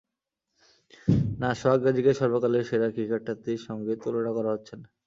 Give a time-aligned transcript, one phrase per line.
[1.39, 4.87] না, সোহাগ গাজীকে সর্বকালের সেরা ক্রিকেটারটির সঙ্গে তুলনা করা হচ্ছে না।